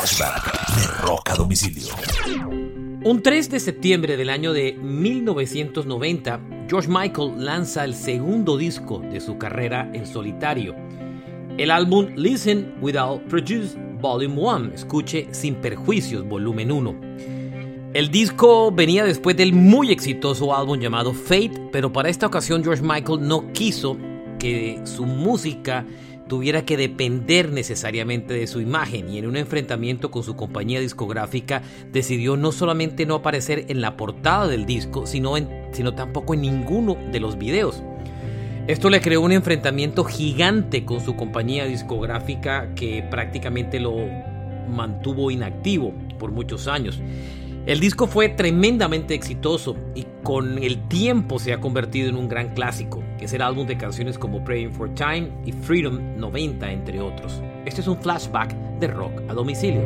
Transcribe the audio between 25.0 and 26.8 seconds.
música tuviera que